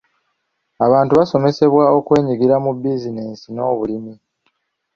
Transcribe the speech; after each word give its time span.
Abantu 0.85 1.11
baasomesebwa 1.17 1.83
okwenyigira 1.97 2.55
mu 2.63 2.71
bizinensi 2.73 3.47
n'obulimi. 3.51 4.13